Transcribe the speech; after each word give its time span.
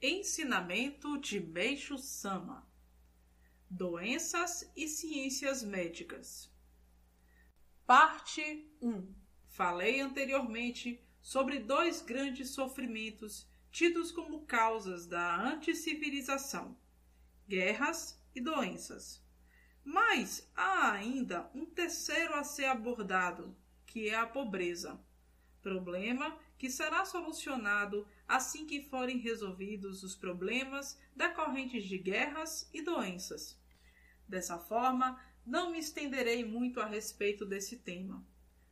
Ensinamento 0.00 1.18
de 1.18 1.40
Meixo 1.40 1.98
Sama 1.98 2.64
Doenças 3.68 4.70
e 4.76 4.86
Ciências 4.86 5.64
Médicas 5.64 6.48
Parte 7.84 8.70
1 8.80 9.12
Falei 9.48 10.00
anteriormente 10.00 11.04
sobre 11.20 11.58
dois 11.58 12.00
grandes 12.00 12.50
sofrimentos 12.50 13.50
tidos 13.72 14.12
como 14.12 14.46
causas 14.46 15.04
da 15.04 15.34
anticivilização: 15.34 16.78
guerras 17.48 18.22
e 18.36 18.40
doenças. 18.40 19.20
Mas 19.82 20.48
há 20.54 20.92
ainda 20.92 21.50
um 21.52 21.66
terceiro 21.66 22.34
a 22.34 22.44
ser 22.44 22.66
abordado, 22.66 23.56
que 23.84 24.08
é 24.08 24.14
a 24.14 24.28
pobreza. 24.28 25.04
Problema 25.62 26.38
que 26.56 26.70
será 26.70 27.04
solucionado 27.04 28.06
assim 28.26 28.66
que 28.66 28.82
forem 28.82 29.18
resolvidos 29.18 30.02
os 30.02 30.14
problemas 30.14 30.98
decorrentes 31.14 31.84
de 31.84 31.98
guerras 31.98 32.68
e 32.72 32.82
doenças. 32.82 33.58
Dessa 34.26 34.58
forma, 34.58 35.20
não 35.44 35.70
me 35.70 35.78
estenderei 35.78 36.44
muito 36.44 36.80
a 36.80 36.86
respeito 36.86 37.46
desse 37.46 37.78
tema. 37.78 38.26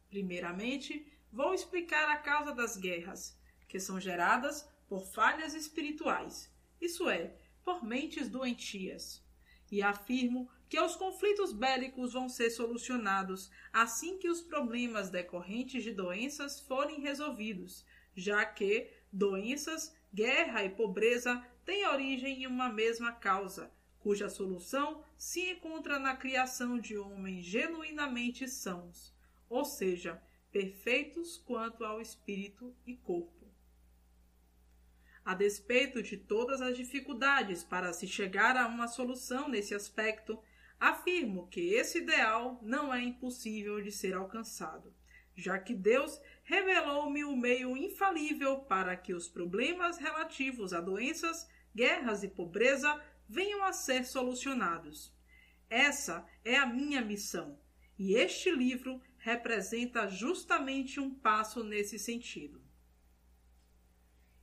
Primeiramente, 0.09 1.11
vou 1.33 1.55
explicar 1.55 2.11
a 2.11 2.19
causa 2.19 2.53
das 2.53 2.77
guerras, 2.77 3.39
que 3.69 3.81
são 3.81 4.01
geradas 4.01 4.69
por 4.89 5.07
falhas 5.07 5.55
espirituais, 5.55 6.53
isso 6.81 7.09
é, 7.09 7.35
por 7.65 7.83
mentes 7.83 8.29
doentias. 8.29 9.26
E 9.71 9.83
afirmo 9.83 10.49
que 10.69 10.81
os 10.81 10.97
conflitos 10.97 11.53
bélicos 11.53 12.13
vão 12.13 12.29
ser 12.29 12.51
solucionados 12.51 13.51
assim 13.73 14.19
que 14.19 14.29
os 14.29 14.41
problemas 14.41 15.11
decorrentes 15.11 15.83
de 15.83 15.93
doenças 15.93 16.61
forem 16.61 17.01
resolvidos, 17.01 17.85
já 18.15 18.45
que 18.45 18.91
doenças, 19.13 19.95
guerra 20.13 20.65
e 20.65 20.71
pobreza 20.71 21.45
têm 21.65 21.87
origem 21.87 22.43
em 22.43 22.47
uma 22.47 22.69
mesma 22.69 23.13
causa, 23.13 23.71
cuja 23.99 24.29
solução 24.29 25.03
se 25.17 25.51
encontra 25.51 25.99
na 25.99 26.17
criação 26.17 26.79
de 26.79 26.97
homens 26.97 27.45
genuinamente 27.45 28.49
sãos, 28.49 29.15
ou 29.49 29.65
seja, 29.65 30.23
perfeitos 30.51 31.37
quanto 31.37 31.85
ao 31.85 32.01
espírito 32.01 32.75
e 32.87 32.97
corpo. 32.97 33.46
A 35.27 35.35
despeito 35.35 36.05
de 36.05 36.17
todas 36.17 36.63
as 36.63 36.77
dificuldades 36.77 37.65
para 37.65 37.93
se 37.93 38.07
chegar 38.07 38.57
a 38.57 38.69
uma 38.69 38.87
solução 38.87 39.49
nesse 39.49 39.75
aspecto, 39.75 40.39
afirmo 40.79 41.49
que 41.49 41.75
esse 41.75 41.99
ideal 41.99 42.61
não 42.63 42.95
é 42.95 43.03
impossível 43.03 43.83
de 43.83 43.91
ser 43.91 44.15
alcançado, 44.15 44.95
já 45.35 45.59
que 45.59 45.75
Deus 45.75 46.21
revelou-me 46.45 47.25
o 47.25 47.37
meio 47.37 47.77
infalível 47.77 48.61
para 48.61 48.97
que 48.97 49.13
os 49.13 49.29
problemas 49.29 49.99
relativos 49.99 50.73
a 50.73 50.81
doenças, 50.81 51.45
guerras 51.75 52.23
e 52.23 52.29
pobreza 52.29 53.03
venham 53.29 53.65
a 53.65 53.73
ser 53.73 54.05
solucionados. 54.05 55.13
Essa 55.69 56.25
é 56.45 56.57
a 56.57 56.67
minha 56.67 57.03
missão, 57.03 57.59
e 57.99 58.15
este 58.15 58.49
livro 58.49 59.03
representa 59.19 60.07
justamente 60.07 61.01
um 61.01 61.13
passo 61.13 61.65
nesse 61.65 61.99
sentido. 61.99 62.66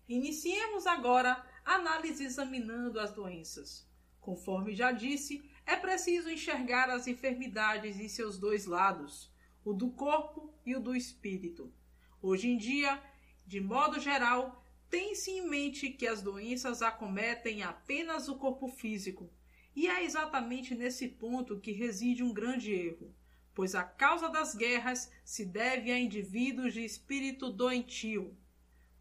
Iniciemos 0.08 0.86
agora 0.86 1.42
a 1.64 1.76
análise 1.76 2.26
examinando 2.26 3.00
as 3.00 3.14
doenças. 3.14 3.88
Conforme 4.20 4.76
já 4.76 4.92
disse, 4.92 5.50
é 5.66 5.78
preciso 5.78 6.30
enxergar 6.30 6.90
as 6.90 7.08
enfermidades 7.08 7.98
em 8.00 8.10
seus 8.10 8.38
dois 8.38 8.66
lados, 8.66 9.32
o 9.64 9.72
do 9.72 9.92
corpo 9.92 10.54
e 10.66 10.76
o 10.76 10.80
do 10.82 10.94
espírito. 10.94 11.74
Hoje 12.22 12.50
em 12.50 12.58
dia, 12.58 13.02
de 13.48 13.62
modo 13.62 14.00
geral, 14.00 14.66
tem-se 14.90 15.32
em 15.32 15.50
mente 15.50 15.90
que 15.90 16.06
as 16.06 16.22
doenças 16.22 16.82
acometem 16.82 17.64
apenas 17.64 18.28
o 18.28 18.36
corpo 18.36 18.68
físico, 18.68 19.32
e 19.74 19.88
é 19.88 20.04
exatamente 20.04 20.76
nesse 20.76 21.08
ponto 21.08 21.60
que 21.60 21.72
reside 21.72 22.22
um 22.22 22.34
grande 22.34 22.74
erro, 22.74 23.16
pois 23.56 23.74
a 23.74 23.84
causa 23.84 24.30
das 24.30 24.54
guerras 24.54 25.10
se 25.24 25.46
deve 25.46 25.92
a 25.92 25.98
indivíduos 25.98 26.74
de 26.74 26.84
espírito 26.84 27.50
doentio. 27.50 28.38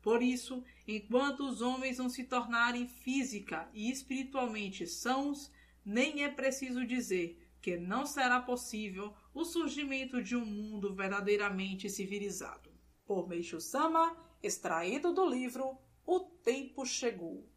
Por 0.03 0.21
isso, 0.21 0.65
enquanto 0.87 1.49
os 1.49 1.61
homens 1.61 1.99
não 1.99 2.09
se 2.09 2.25
tornarem 2.25 2.89
física 2.89 3.71
e 3.73 3.91
espiritualmente 3.91 4.87
sãos, 4.87 5.51
nem 5.85 6.25
é 6.25 6.29
preciso 6.29 6.85
dizer 6.85 7.39
que 7.61 7.77
não 7.77 8.05
será 8.05 8.41
possível 8.41 9.15
o 9.33 9.45
surgimento 9.45 10.21
de 10.21 10.35
um 10.37 10.45
mundo 10.45 10.93
verdadeiramente 10.93 11.89
civilizado. 11.89 12.71
Por 13.07 13.29
Meixo 13.29 13.61
Sama, 13.61 14.17
extraído 14.43 15.13
do 15.13 15.25
livro 15.25 15.79
O 16.05 16.19
Tempo 16.19 16.85
Chegou. 16.85 17.49